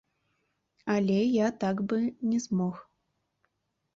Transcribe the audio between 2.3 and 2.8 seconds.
не змог.